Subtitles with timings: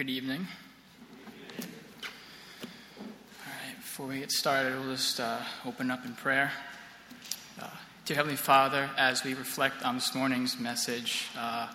[0.00, 0.48] Good evening.
[1.60, 1.66] All
[3.44, 6.50] right, before we get started, we'll just uh, open up in prayer.
[7.60, 7.68] Uh,
[8.06, 11.68] dear Heavenly Father, as we reflect on this morning's message, uh,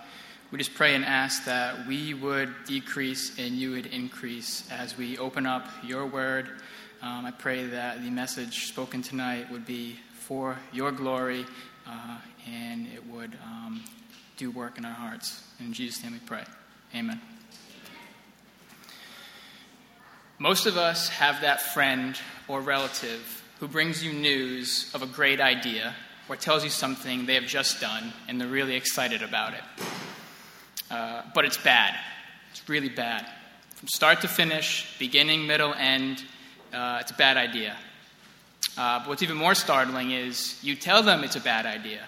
[0.50, 5.20] we just pray and ask that we would decrease and you would increase as we
[5.20, 6.50] open up your word.
[7.04, 11.46] Um, I pray that the message spoken tonight would be for your glory
[11.86, 12.18] uh,
[12.52, 13.84] and it would um,
[14.36, 15.44] do work in our hearts.
[15.60, 16.44] In Jesus' name we pray.
[16.96, 17.22] Amen.
[20.38, 25.40] Most of us have that friend or relative who brings you news of a great
[25.40, 25.96] idea
[26.28, 29.64] or tells you something they have just done and they're really excited about it.
[30.92, 31.96] Uh, but it's bad.
[32.52, 33.26] It's really bad.
[33.76, 36.22] From start to finish, beginning, middle, end,
[36.74, 37.78] uh, it's a bad idea.
[38.78, 42.02] Uh, but what's even more startling is you tell them it's a bad idea.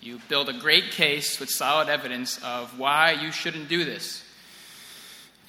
[0.00, 4.22] You build a great case with solid evidence of why you shouldn't do this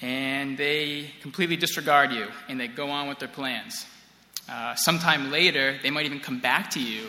[0.00, 3.86] and they completely disregard you and they go on with their plans.
[4.48, 7.06] Uh, sometime later, they might even come back to you,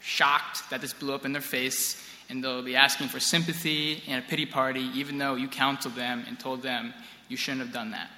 [0.00, 4.24] shocked that this blew up in their face, and they'll be asking for sympathy and
[4.24, 6.92] a pity party, even though you counseled them and told them
[7.28, 8.10] you shouldn't have done that.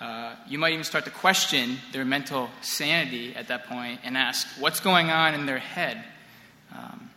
[0.00, 4.48] Uh, you might even start to question their mental sanity at that point and ask,
[4.58, 6.02] what's going on in their head?
[6.74, 7.10] Um,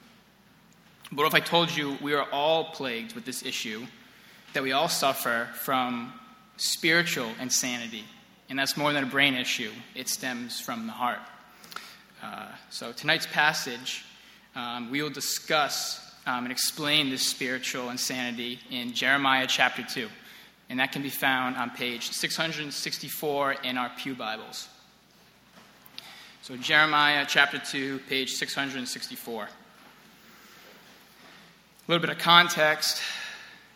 [1.12, 3.88] but if I told you we are all plagued with this issue,
[4.56, 6.14] that we all suffer from
[6.56, 8.06] spiritual insanity.
[8.50, 11.20] And that's more than a brain issue, it stems from the heart.
[12.24, 14.06] Uh, so, tonight's passage,
[14.56, 20.08] um, we will discuss um, and explain this spiritual insanity in Jeremiah chapter 2.
[20.70, 24.70] And that can be found on page 664 in our Pew Bibles.
[26.44, 29.44] So, Jeremiah chapter 2, page 664.
[29.44, 29.48] A
[31.92, 33.02] little bit of context.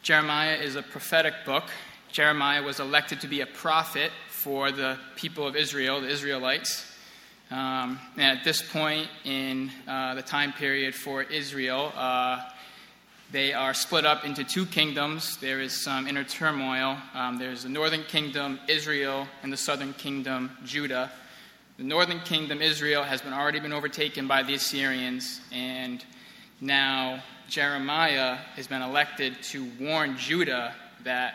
[0.02, 1.66] Jeremiah is a prophetic book.
[2.12, 6.86] Jeremiah was elected to be a prophet for the people of Israel, the Israelites.
[7.52, 12.40] Um, and at this point in uh, the time period for Israel, uh,
[13.32, 15.38] they are split up into two kingdoms.
[15.38, 16.98] There is some inner turmoil.
[17.14, 21.12] Um, there's the northern kingdom, Israel, and the southern kingdom, Judah.
[21.78, 26.04] The northern kingdom, Israel, has been already been overtaken by the Assyrians, and
[26.62, 31.34] now Jeremiah has been elected to warn Judah that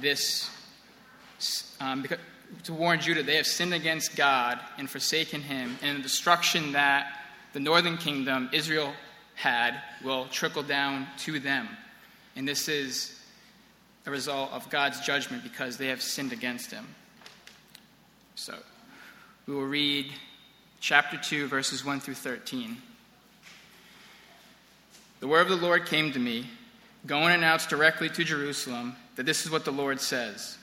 [0.00, 0.50] this,
[1.80, 2.18] um, because,
[2.64, 7.06] to warn Judah, they have sinned against God and forsaken him, and the destruction that
[7.52, 8.92] the northern kingdom, Israel,
[9.34, 11.68] had will trickle down to them.
[12.34, 13.18] And this is
[14.04, 16.86] a result of God's judgment because they have sinned against him.
[18.34, 18.56] So,
[19.46, 20.12] we will read
[20.80, 22.76] chapter 2, verses 1 through 13.
[25.22, 26.50] The word of the Lord came to me
[27.06, 30.58] Go and announce directly to Jerusalem that this is what the Lord says.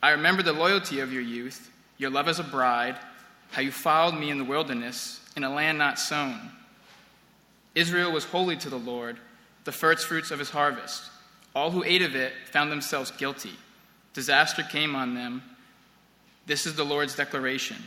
[0.00, 2.96] I remember the loyalty of your youth, your love as a bride,
[3.50, 6.52] how you followed me in the wilderness, in a land not sown.
[7.74, 9.18] Israel was holy to the Lord,
[9.64, 11.10] the first fruits of his harvest.
[11.52, 13.56] All who ate of it found themselves guilty.
[14.12, 15.42] Disaster came on them.
[16.46, 17.78] This is the Lord's declaration.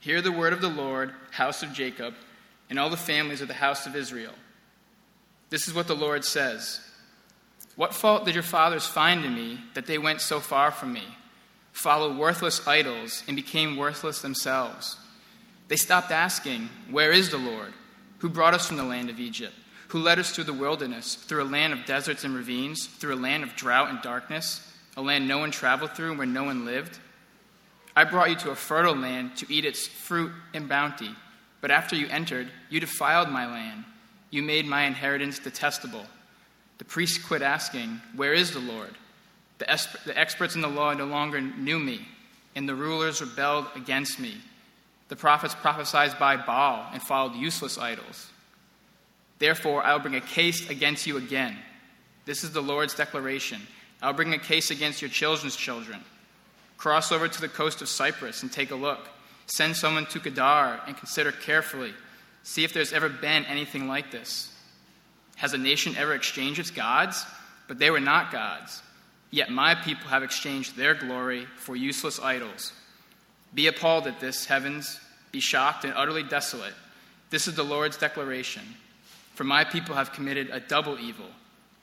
[0.00, 2.14] Hear the word of the Lord, house of Jacob,
[2.70, 4.32] and all the families of the house of Israel.
[5.54, 6.80] This is what the Lord says
[7.76, 11.04] What fault did your fathers find in me that they went so far from me,
[11.70, 14.96] followed worthless idols, and became worthless themselves?
[15.68, 17.72] They stopped asking, Where is the Lord,
[18.18, 19.54] who brought us from the land of Egypt,
[19.86, 23.24] who led us through the wilderness, through a land of deserts and ravines, through a
[23.24, 26.64] land of drought and darkness, a land no one traveled through and where no one
[26.64, 26.98] lived?
[27.94, 31.14] I brought you to a fertile land to eat its fruit and bounty,
[31.60, 33.84] but after you entered, you defiled my land
[34.34, 36.04] you made my inheritance detestable.
[36.78, 38.90] The priests quit asking, Where is the Lord?
[39.58, 42.06] The, esp- the experts in the law no longer knew me,
[42.56, 44.34] and the rulers rebelled against me.
[45.08, 48.30] The prophets prophesied by Baal and followed useless idols.
[49.38, 51.56] Therefore, I will bring a case against you again.
[52.24, 53.60] This is the Lord's declaration.
[54.02, 56.00] I'll bring a case against your children's children.
[56.76, 59.08] Cross over to the coast of Cyprus and take a look.
[59.46, 61.92] Send someone to Kedar and consider carefully
[62.44, 64.54] See if there's ever been anything like this.
[65.36, 67.24] Has a nation ever exchanged its gods?
[67.66, 68.82] But they were not gods.
[69.30, 72.72] Yet my people have exchanged their glory for useless idols.
[73.54, 75.00] Be appalled at this, heavens.
[75.32, 76.74] Be shocked and utterly desolate.
[77.30, 78.62] This is the Lord's declaration.
[79.34, 81.26] For my people have committed a double evil.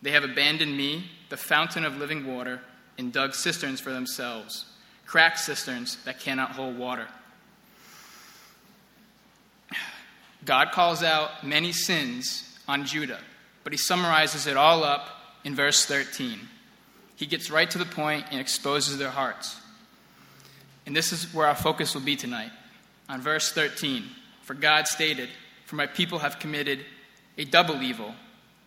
[0.01, 2.61] They have abandoned me, the fountain of living water,
[2.97, 4.65] and dug cisterns for themselves,
[5.05, 7.07] cracked cisterns that cannot hold water.
[10.45, 13.19] God calls out many sins on Judah,
[13.63, 15.07] but he summarizes it all up
[15.43, 16.39] in verse 13.
[17.15, 19.61] he gets right to the point and exposes their hearts.
[20.85, 22.51] And this is where our focus will be tonight,
[23.07, 24.03] on verse 13.
[24.41, 25.29] For God stated,
[25.65, 26.79] For my people have committed
[27.37, 28.15] a double evil.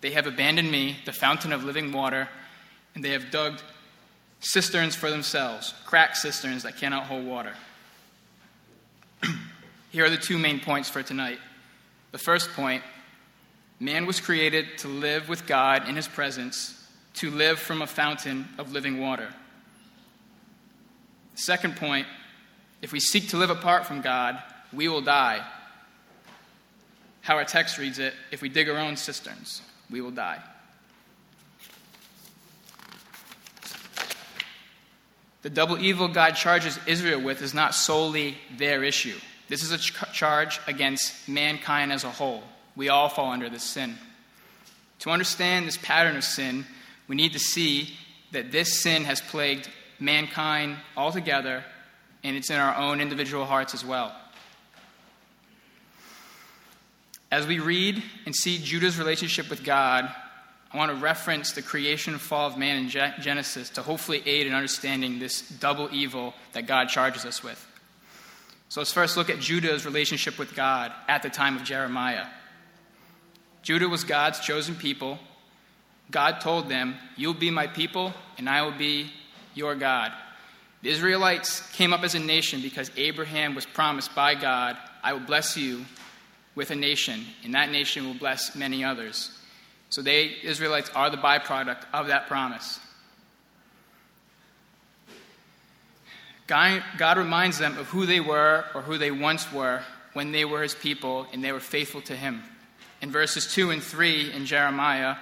[0.01, 2.29] They have abandoned me, the fountain of living water,
[2.95, 3.61] and they have dug
[4.41, 7.55] cisterns for themselves, cracked cisterns that cannot hold water.
[9.91, 11.39] Here are the two main points for tonight.
[12.15, 12.85] The first point
[13.81, 16.81] man was created to live with God in his presence,
[17.15, 19.35] to live from a fountain of living water.
[21.35, 22.07] Second point
[22.83, 24.41] if we seek to live apart from God,
[24.73, 25.45] we will die.
[27.21, 30.39] How our text reads it if we dig our own cisterns, we will die.
[35.43, 39.19] The double evil God charges Israel with is not solely their issue.
[39.49, 42.43] This is a ch- charge against mankind as a whole.
[42.77, 43.99] We all fall under this sin.
[45.01, 46.65] To understand this pattern of sin,
[47.09, 47.95] we need to see
[48.33, 49.69] that this sin has plagued
[50.01, 51.65] mankind altogether,
[52.23, 54.15] and it's in our own individual hearts as well.
[57.31, 60.09] As we read and see Judah's relationship with God,
[60.73, 64.47] I want to reference the creation and fall of man in Genesis to hopefully aid
[64.47, 67.65] in understanding this double evil that God charges us with.
[68.75, 72.27] So let's first look at Judah's relationship with God at the time of Jeremiah.
[73.63, 75.21] Judah was God's chosen people.
[76.11, 79.13] God told them, You'll be my people, and I will be
[79.55, 80.11] your God.
[80.83, 85.21] The Israelites came up as a nation because Abraham was promised by God, I will
[85.21, 85.85] bless you
[86.57, 89.31] with a nation, and that nation will bless many others.
[89.91, 92.81] So they, Israelites, are the byproduct of that promise.
[96.47, 99.83] God, reminds them of who they were or who they once were
[100.13, 102.43] when they were his people and they were faithful to him.
[103.01, 105.17] In verses 2 and 3 in Jeremiah,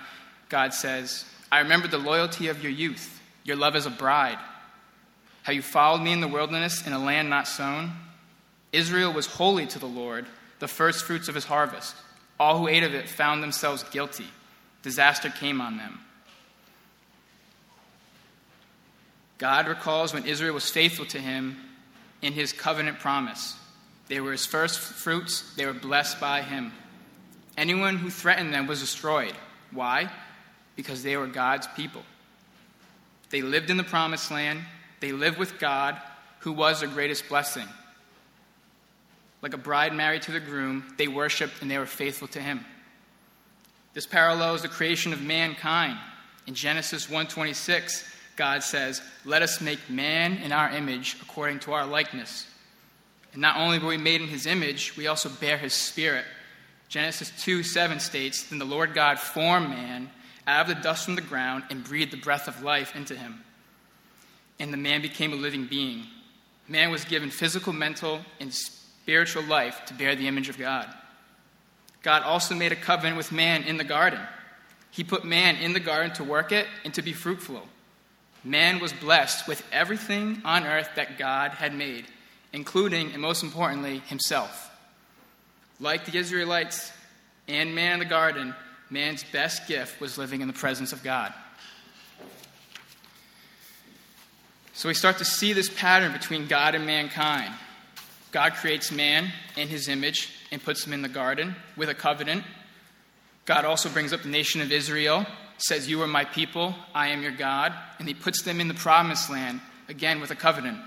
[0.48, 4.38] God says, I remember the loyalty of your youth, your love as a bride,
[5.42, 7.92] how you followed me in the wilderness in a land not sown.
[8.72, 10.26] Israel was holy to the Lord,
[10.58, 11.94] the first fruits of his harvest.
[12.38, 14.26] All who ate of it found themselves guilty
[14.82, 16.00] disaster came on them.
[19.42, 21.56] God recalls when Israel was faithful to him
[22.22, 23.56] in his covenant promise.
[24.06, 26.72] They were his first fruits, they were blessed by him.
[27.56, 29.34] Anyone who threatened them was destroyed.
[29.72, 30.08] Why?
[30.76, 32.04] Because they were God's people.
[33.30, 34.60] They lived in the promised land,
[35.00, 36.00] they lived with God,
[36.38, 37.66] who was their greatest blessing.
[39.42, 42.64] Like a bride married to the groom, they worshiped and they were faithful to him.
[43.92, 45.98] This parallels the creation of mankind.
[46.46, 48.04] In Genesis 1:26,
[48.36, 52.46] God says, "Let us make man in our image according to our likeness."
[53.32, 56.26] And not only were we made in his image, we also bear his spirit.
[56.88, 60.10] Genesis 2 7 states, "Then the Lord God formed man
[60.46, 63.42] out of the dust from the ground and breathed the breath of life into him.
[64.58, 66.06] And the man became a living being.
[66.68, 70.92] Man was given physical, mental, and spiritual life to bear the image of God.
[72.02, 74.20] God also made a covenant with man in the garden.
[74.90, 77.66] He put man in the garden to work it and to be fruitful.
[78.44, 82.06] Man was blessed with everything on earth that God had made,
[82.52, 84.70] including, and most importantly, himself.
[85.78, 86.92] Like the Israelites
[87.46, 88.54] and man in the garden,
[88.90, 91.32] man's best gift was living in the presence of God.
[94.74, 97.52] So we start to see this pattern between God and mankind.
[98.32, 102.42] God creates man in his image and puts him in the garden with a covenant.
[103.44, 105.26] God also brings up the nation of Israel,
[105.62, 108.74] says, You are my people, I am your God, and he puts them in the
[108.74, 110.78] promised land, again with a covenant.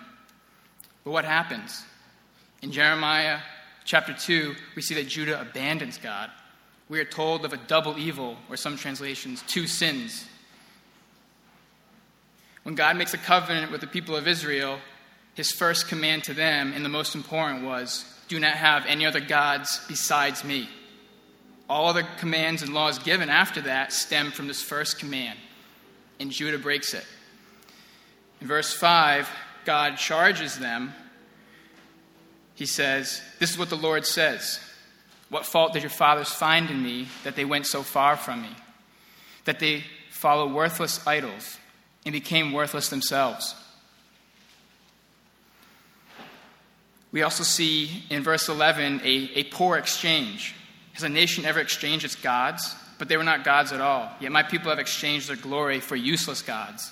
[1.03, 1.83] But what happens?
[2.61, 3.39] In Jeremiah
[3.83, 6.29] chapter 2, we see that Judah abandons God.
[6.89, 10.25] We are told of a double evil, or some translations, two sins.
[12.63, 14.79] When God makes a covenant with the people of Israel,
[15.35, 19.19] his first command to them, and the most important, was do not have any other
[19.19, 20.67] gods besides me.
[21.67, 25.39] All other commands and laws given after that stem from this first command,
[26.19, 27.05] and Judah breaks it.
[28.41, 29.27] In verse 5,
[29.65, 30.93] God charges them.
[32.53, 34.59] He says, This is what the Lord says
[35.29, 38.55] What fault did your fathers find in me that they went so far from me?
[39.45, 41.57] That they follow worthless idols
[42.05, 43.55] and became worthless themselves.
[47.11, 50.53] We also see in verse 11 a, a poor exchange.
[50.95, 52.73] Has a nation ever exchanged its gods?
[52.97, 54.09] But they were not gods at all.
[54.21, 56.91] Yet my people have exchanged their glory for useless gods.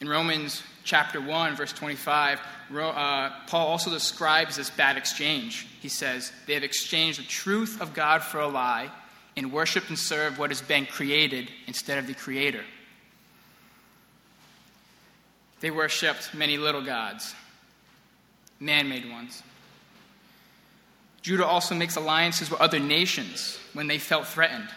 [0.00, 5.66] In Romans chapter 1, verse 25, uh, Paul also describes this bad exchange.
[5.80, 8.90] He says, They have exchanged the truth of God for a lie
[9.36, 12.64] and worshiped and served what has been created instead of the Creator.
[15.60, 17.34] They worshiped many little gods,
[18.60, 19.42] man made ones.
[21.28, 24.70] Judah also makes alliances with other nations when they felt threatened.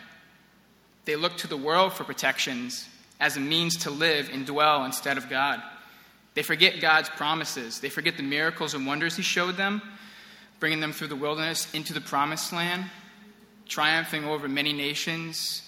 [1.05, 2.89] They looked to the world for protections
[3.21, 5.63] as a means to live and dwell instead of God.
[6.33, 7.79] They forget God's promises.
[7.79, 9.81] They forget the miracles and wonders He showed them,
[10.59, 12.83] bringing them through the wilderness into the promised land,
[13.65, 15.61] triumphing over many nations,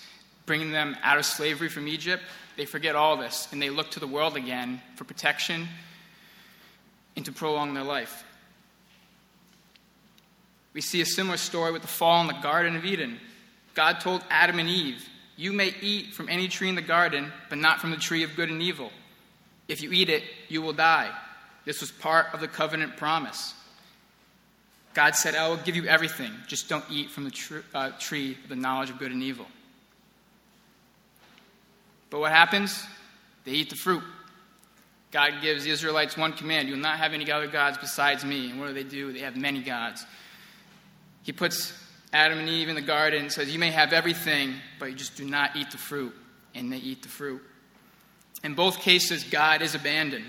[0.46, 2.24] bringing them out of slavery from Egypt.
[2.58, 5.66] They forget all this and they look to the world again for protection
[7.16, 8.26] and to prolong their life.
[10.74, 13.20] We see a similar story with the fall in the Garden of Eden.
[13.74, 17.58] God told Adam and Eve, You may eat from any tree in the garden, but
[17.58, 18.92] not from the tree of good and evil.
[19.68, 21.12] If you eat it, you will die.
[21.66, 23.54] This was part of the covenant promise.
[24.94, 28.38] God said, I will give you everything, just don't eat from the tr- uh, tree
[28.44, 29.48] of the knowledge of good and evil.
[32.10, 32.86] But what happens?
[33.44, 34.04] They eat the fruit.
[35.12, 38.52] God gives the Israelites one command you will not have any other gods besides me.
[38.52, 39.12] And what do they do?
[39.14, 40.06] They have many gods.
[41.24, 41.74] He puts
[42.12, 45.16] Adam and Eve in the garden and says, You may have everything, but you just
[45.16, 46.14] do not eat the fruit.
[46.54, 47.42] And they eat the fruit.
[48.44, 50.26] In both cases, God is abandoned.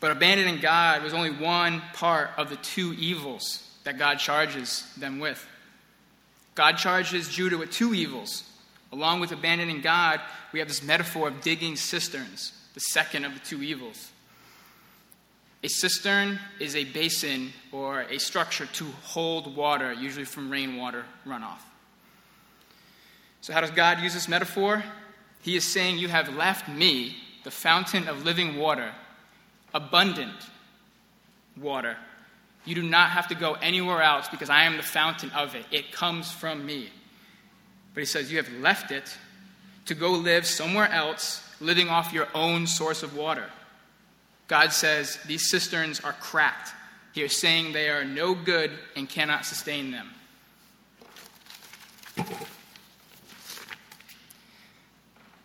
[0.00, 5.18] But abandoning God was only one part of the two evils that God charges them
[5.18, 5.44] with.
[6.54, 8.44] God charges Judah with two evils.
[8.92, 10.20] Along with abandoning God,
[10.52, 14.10] we have this metaphor of digging cisterns, the second of the two evils.
[15.62, 21.58] A cistern is a basin or a structure to hold water, usually from rainwater runoff.
[23.40, 24.84] So, how does God use this metaphor?
[25.42, 28.92] He is saying, You have left me, the fountain of living water,
[29.74, 30.36] abundant
[31.56, 31.96] water.
[32.64, 35.64] You do not have to go anywhere else because I am the fountain of it.
[35.70, 36.90] It comes from me.
[37.94, 39.16] But he says, You have left it
[39.86, 43.46] to go live somewhere else, living off your own source of water.
[44.48, 46.72] God says these cisterns are cracked.
[47.12, 50.08] He is saying they are no good and cannot sustain them.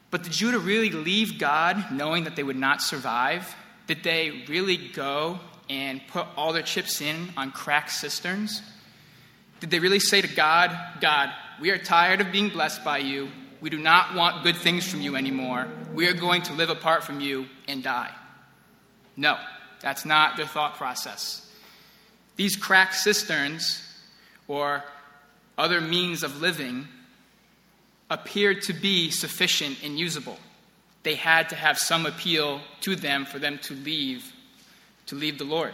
[0.09, 3.55] But did Judah really leave God knowing that they would not survive?
[3.87, 8.61] Did they really go and put all their chips in on cracked cisterns?
[9.59, 11.29] Did they really say to God, God,
[11.59, 13.29] we are tired of being blessed by you.
[13.59, 15.67] We do not want good things from you anymore.
[15.93, 18.11] We are going to live apart from you and die?
[19.15, 19.37] No,
[19.81, 21.49] that's not their thought process.
[22.35, 23.81] These cracked cisterns,
[24.47, 24.83] or
[25.57, 26.87] other means of living,
[28.09, 30.39] appeared to be sufficient and usable.
[31.03, 34.31] They had to have some appeal to them for them to leave,
[35.07, 35.73] to leave the Lord.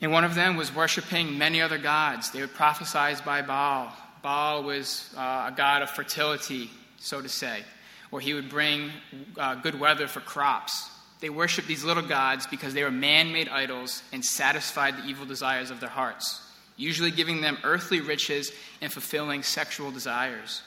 [0.00, 2.30] And one of them was worshiping many other gods.
[2.30, 3.92] They were prophesied by Baal.
[4.22, 7.64] Baal was uh, a god of fertility, so to say
[8.10, 8.90] or he would bring
[9.36, 10.90] uh, good weather for crops.
[11.20, 15.26] They worshiped these little gods because they were man made idols and satisfied the evil
[15.26, 16.40] desires of their hearts,
[16.76, 20.62] usually giving them earthly riches and fulfilling sexual desires.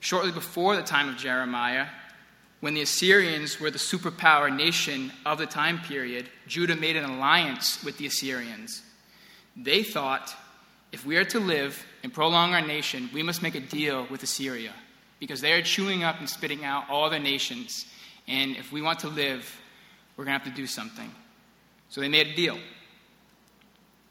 [0.00, 1.86] Shortly before the time of Jeremiah,
[2.60, 7.82] when the Assyrians were the superpower nation of the time period, Judah made an alliance
[7.82, 8.82] with the Assyrians.
[9.56, 10.34] They thought,
[10.92, 14.22] if we are to live and prolong our nation, we must make a deal with
[14.22, 14.72] Assyria
[15.22, 17.86] because they are chewing up and spitting out all the nations.
[18.26, 19.56] And if we want to live,
[20.16, 21.08] we're going to have to do something.
[21.90, 22.58] So they made a deal.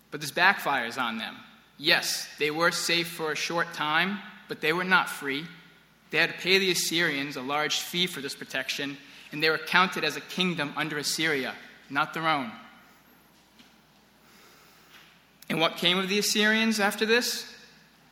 [0.09, 1.35] But this backfires on them.
[1.77, 5.43] Yes, they were safe for a short time, but they were not free.
[6.11, 8.97] They had to pay the Assyrians a large fee for this protection,
[9.33, 11.55] and they were counted as a kingdom under Assyria,
[11.89, 12.53] not their own.
[15.49, 17.53] And what came of the Assyrians after this?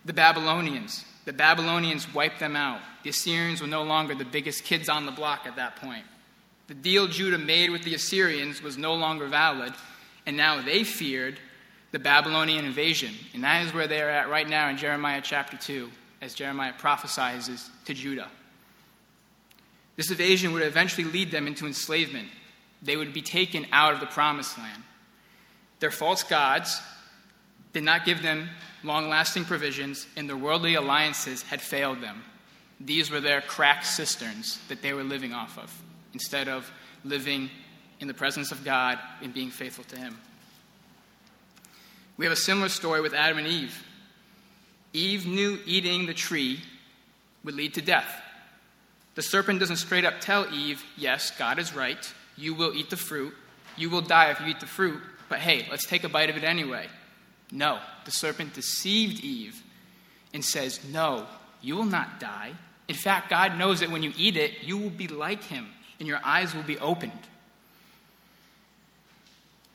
[0.03, 1.05] The Babylonians.
[1.29, 2.81] The Babylonians wiped them out.
[3.03, 6.03] The Assyrians were no longer the biggest kids on the block at that point.
[6.65, 9.71] The deal Judah made with the Assyrians was no longer valid,
[10.25, 11.39] and now they feared
[11.91, 13.13] the Babylonian invasion.
[13.35, 16.73] And that is where they are at right now in Jeremiah chapter 2, as Jeremiah
[16.75, 18.29] prophesies to Judah.
[19.97, 22.29] This invasion would eventually lead them into enslavement.
[22.81, 24.81] They would be taken out of the promised land.
[25.79, 26.81] Their false gods
[27.73, 28.49] did not give them
[28.83, 32.23] long lasting provisions, and their worldly alliances had failed them.
[32.79, 35.73] These were their cracked cisterns that they were living off of,
[36.13, 36.71] instead of
[37.03, 37.49] living
[37.99, 40.17] in the presence of God and being faithful to Him.
[42.17, 43.85] We have a similar story with Adam and Eve.
[44.93, 46.61] Eve knew eating the tree
[47.43, 48.21] would lead to death.
[49.15, 52.13] The serpent doesn't straight up tell Eve, Yes, God is right.
[52.37, 53.33] You will eat the fruit.
[53.77, 55.01] You will die if you eat the fruit.
[55.27, 56.87] But hey, let's take a bite of it anyway.
[57.51, 59.61] No, the serpent deceived Eve
[60.33, 61.25] and says, No,
[61.61, 62.53] you will not die.
[62.87, 65.67] In fact, God knows that when you eat it, you will be like him
[65.99, 67.11] and your eyes will be opened.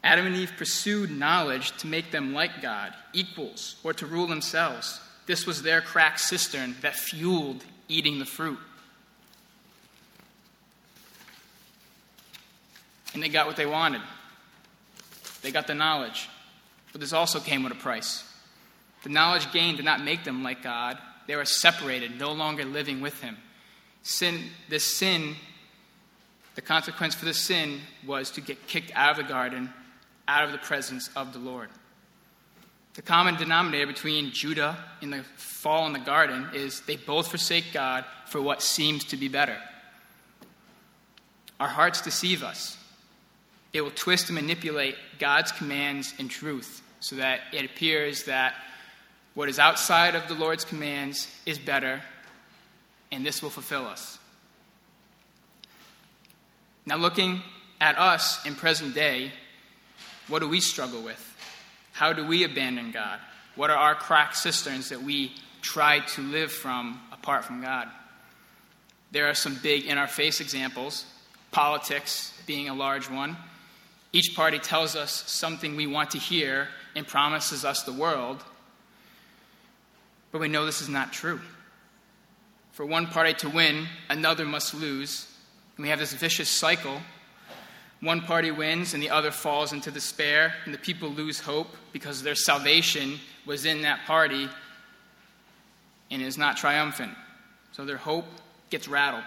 [0.03, 5.01] Adam and Eve pursued knowledge to make them like God, equals, or to rule themselves.
[5.27, 8.59] This was their cracked cistern that fueled eating the fruit.
[13.15, 14.03] And they got what they wanted.
[15.41, 16.29] They got the knowledge.
[16.95, 18.23] But this also came with a price.
[19.03, 20.97] The knowledge gained did not make them like God.
[21.27, 23.37] They were separated, no longer living with Him.
[24.05, 25.35] Sin, this sin,
[26.55, 29.75] the consequence for the sin was to get kicked out of the garden,
[30.29, 31.69] out of the presence of the Lord.
[32.95, 37.73] The common denominator between Judah in the fall in the garden is they both forsake
[37.73, 39.57] God for what seems to be better.
[41.59, 42.79] Our hearts deceive us.
[43.73, 48.55] It will twist and manipulate God's commands and truth so that it appears that
[49.35, 52.01] what is outside of the Lord's commands is better,
[53.13, 54.19] and this will fulfill us.
[56.87, 57.43] Now, looking
[57.79, 59.33] at us in present day,
[60.29, 61.21] what do we struggle with?
[61.93, 63.21] How do we abandon God?
[63.55, 67.87] What are our cracked cisterns that we try to live from apart from God?
[69.11, 71.05] There are some big in our face examples,
[71.51, 73.37] politics being a large one.
[74.15, 78.43] Each party tells us something we want to hear and promises us the world,
[80.33, 81.41] but we know this is not true.
[82.73, 85.31] For one party to win, another must lose.
[85.77, 87.01] And we have this vicious cycle.
[88.01, 92.23] One party wins and the other falls into despair, and the people lose hope because
[92.23, 94.49] their salvation was in that party
[96.11, 97.13] and is not triumphant.
[97.73, 98.27] So their hope
[98.71, 99.25] gets rattled.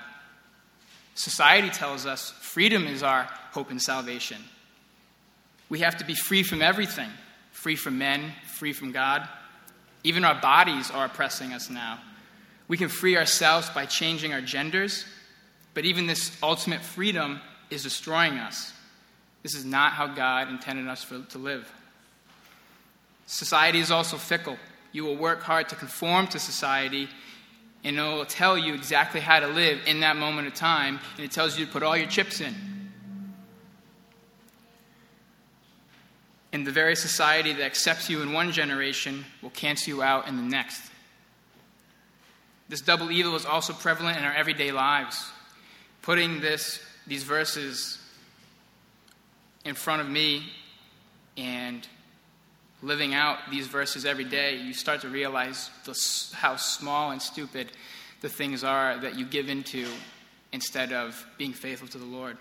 [1.15, 4.37] Society tells us freedom is our hope and salvation.
[5.69, 7.09] We have to be free from everything
[7.67, 9.27] free from men, free from God.
[10.05, 11.99] Even our bodies are oppressing us now.
[12.69, 15.03] We can free ourselves by changing our genders,
[15.73, 18.71] but even this ultimate freedom is destroying us.
[19.43, 21.69] This is not how God intended us for, to live.
[23.25, 24.55] Society is also fickle.
[24.93, 27.09] You will work hard to conform to society,
[27.83, 31.25] and it will tell you exactly how to live in that moment of time, and
[31.25, 32.55] it tells you to put all your chips in.
[36.57, 40.37] And the very society that accepts you in one generation will cancel you out in
[40.37, 40.81] the next.
[42.67, 45.23] This double evil is also prevalent in our everyday lives.
[46.01, 47.99] Putting this, these verses
[49.65, 50.51] in front of me
[51.37, 51.87] and
[52.81, 55.93] living out these verses every day, you start to realize the,
[56.35, 57.67] how small and stupid
[58.21, 59.87] the things are that you give into
[60.51, 62.35] instead of being faithful to the Lord.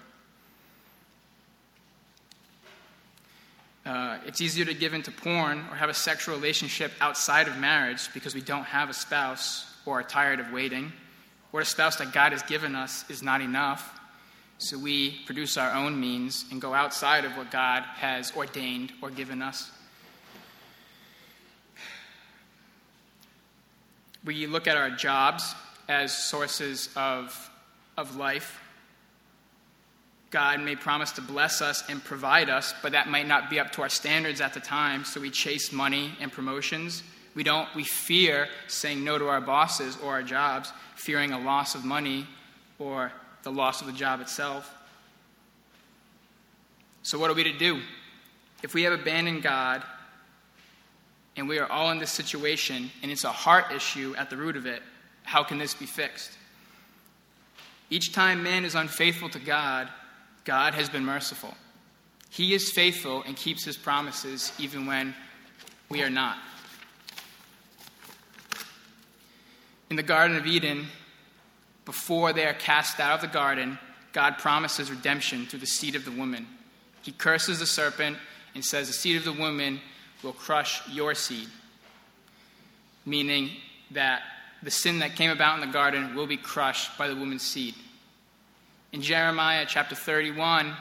[3.87, 8.12] Uh, it's easier to give into porn or have a sexual relationship outside of marriage
[8.12, 10.92] because we don't have a spouse or are tired of waiting,
[11.53, 14.01] or a spouse that God has given us is not enough.
[14.59, 19.11] So we produce our own means and go outside of what God has ordained or
[19.11, 19.70] given us.
[24.25, 25.55] We look at our jobs
[25.88, 27.51] as sources of,
[27.96, 28.61] of life
[30.30, 33.72] God may promise to bless us and provide us, but that might not be up
[33.72, 37.02] to our standards at the time, so we chase money and promotions.
[37.34, 41.74] We don't we fear saying no to our bosses or our jobs, fearing a loss
[41.74, 42.26] of money
[42.78, 43.12] or
[43.42, 44.74] the loss of the job itself.
[47.02, 47.80] So what are we to do?
[48.62, 49.84] If we have abandoned God
[51.36, 54.56] and we are all in this situation and it's a heart issue at the root
[54.56, 54.82] of it,
[55.22, 56.32] how can this be fixed?
[57.90, 59.88] Each time man is unfaithful to God,
[60.46, 61.52] God has been merciful.
[62.30, 65.14] He is faithful and keeps his promises even when
[65.90, 66.38] we are not.
[69.90, 70.87] In the Garden of Eden,
[71.85, 73.78] before they are cast out of the garden,
[74.12, 76.46] God promises redemption through the seed of the woman.
[77.02, 78.16] He curses the serpent
[78.54, 79.80] and says, The seed of the woman
[80.22, 81.48] will crush your seed,
[83.04, 83.50] meaning
[83.90, 84.22] that
[84.62, 87.74] the sin that came about in the garden will be crushed by the woman's seed.
[88.92, 90.72] In Jeremiah chapter 31,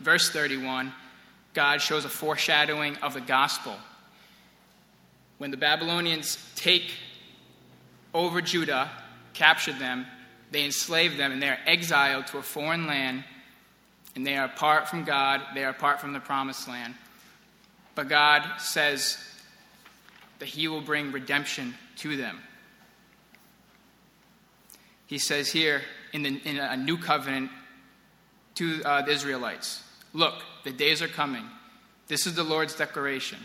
[0.00, 0.92] verse 31,
[1.54, 3.74] God shows a foreshadowing of the gospel.
[5.38, 6.92] When the Babylonians take
[8.14, 8.90] over Judah,
[9.34, 10.06] capture them,
[10.50, 13.24] they enslave them, and they are exiled to a foreign land,
[14.14, 16.94] and they are apart from God, they are apart from the promised land.
[17.94, 19.18] But God says
[20.38, 22.38] that He will bring redemption to them.
[25.06, 27.50] He says here in, the, in a new covenant
[28.56, 29.82] to uh, the Israelites
[30.14, 31.44] Look, the days are coming.
[32.06, 33.38] This is the Lord's declaration.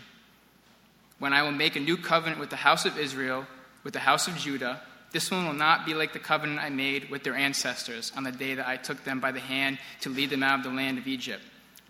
[1.20, 3.46] When I will make a new covenant with the house of Israel,
[3.84, 4.82] with the house of Judah,
[5.14, 8.32] This one will not be like the covenant I made with their ancestors on the
[8.32, 10.98] day that I took them by the hand to lead them out of the land
[10.98, 11.44] of Egypt.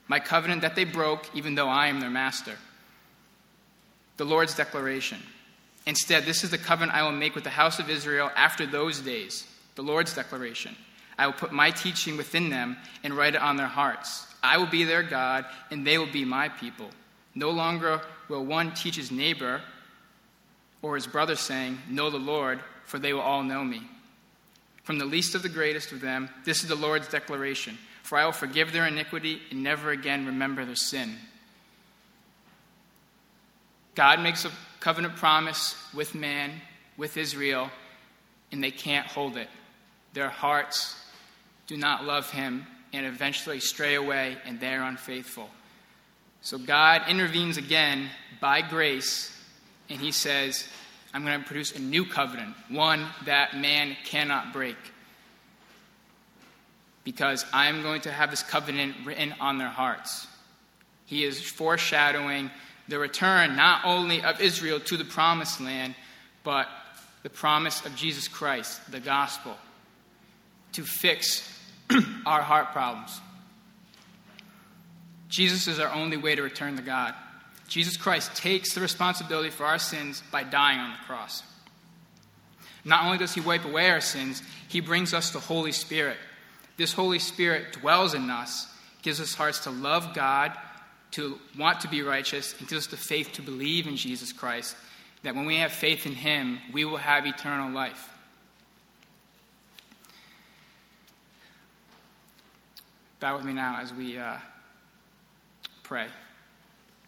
[0.10, 2.58] My covenant that they broke, even though I am their master.
[4.18, 5.20] The Lord's declaration.
[5.86, 9.00] Instead, this is the covenant I will make with the house of Israel after those
[9.00, 9.48] days.
[9.76, 10.76] The Lord's declaration.
[11.18, 14.28] I will put my teaching within them and write it on their hearts.
[14.42, 16.90] I will be their God, and they will be my people.
[17.36, 19.62] No longer will one teach his neighbor
[20.82, 23.82] or his brother, saying, Know the Lord, for they will all know me.
[24.84, 28.26] From the least of the greatest of them, this is the Lord's declaration For I
[28.26, 31.16] will forgive their iniquity and never again remember their sin.
[33.96, 36.52] God makes a covenant promise with man,
[36.98, 37.70] with Israel,
[38.52, 39.48] and they can't hold it.
[40.13, 40.95] Their hearts
[41.67, 45.49] do not love him and eventually stray away, and they are unfaithful.
[46.41, 49.36] So God intervenes again by grace,
[49.89, 50.67] and he says,
[51.13, 54.78] I'm going to produce a new covenant, one that man cannot break.
[57.04, 60.28] Because I'm going to have this covenant written on their hearts.
[61.06, 62.52] He is foreshadowing
[62.88, 65.95] the return not only of Israel to the promised land,
[66.43, 66.67] but
[67.23, 69.56] the promise of Jesus Christ, the gospel,
[70.74, 71.50] to fix
[72.26, 73.20] our heart problems.
[75.30, 77.16] Jesus is our only way to return to God.
[77.68, 81.42] Jesus Christ takes the responsibility for our sins by dying on the cross.
[82.86, 86.18] Not only does he wipe away our sins, he brings us the Holy Spirit.
[86.78, 88.68] This Holy Spirit dwells in us,
[89.02, 90.52] gives us hearts to love God,
[91.12, 94.76] to want to be righteous, and gives us the faith to believe in Jesus Christ,
[95.24, 98.10] that when we have faith in him, we will have eternal life.
[103.24, 104.36] Bow with me now as we uh,
[105.82, 106.08] pray.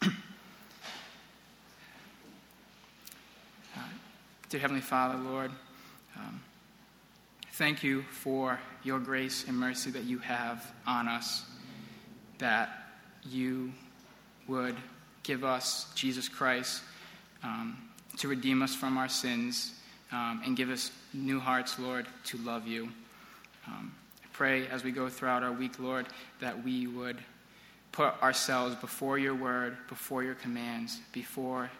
[4.48, 5.50] Dear Heavenly Father, Lord,
[6.16, 6.40] um,
[7.52, 11.44] thank you for your grace and mercy that you have on us,
[12.38, 12.70] that
[13.28, 13.70] you
[14.48, 14.76] would
[15.22, 16.80] give us Jesus Christ
[17.42, 17.76] um,
[18.16, 19.74] to redeem us from our sins
[20.12, 22.88] um, and give us new hearts, Lord, to love you.
[23.66, 23.92] Um,
[24.36, 26.06] pray as we go throughout our week, Lord,
[26.40, 27.16] that we would
[27.92, 31.70] put ourselves before your word, before your commands, before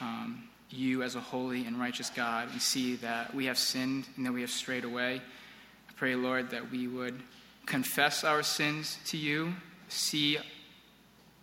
[0.00, 4.24] um, you as a holy and righteous God and see that we have sinned and
[4.24, 5.20] that we have strayed away.
[5.88, 7.20] I pray, Lord, that we would
[7.66, 9.52] confess our sins to you,
[9.88, 10.38] see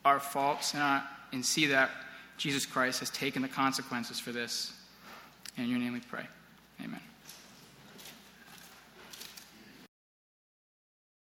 [0.03, 1.91] our faults, and, our, and see that
[2.37, 4.73] Jesus Christ has taken the consequences for this.
[5.55, 6.25] In your name we pray.
[6.83, 7.01] Amen.